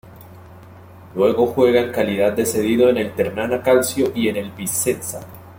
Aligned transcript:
Luego 1.13 1.45
juega 1.45 1.79
en 1.79 1.91
calidad 1.91 2.33
de 2.33 2.43
cedido 2.47 2.89
en 2.89 2.97
el 2.97 3.13
Ternana 3.13 3.61
Calcio 3.61 4.11
y 4.15 4.29
en 4.29 4.35
el 4.37 4.49
Vicenza. 4.49 5.19